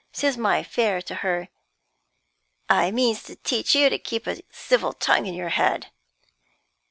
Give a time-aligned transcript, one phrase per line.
[0.11, 1.49] Says my fare to her:
[2.69, 5.91] 'I means to teach you to keep a civil tongue in your head.